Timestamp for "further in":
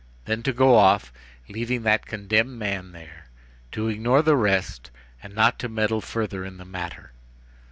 6.01-6.57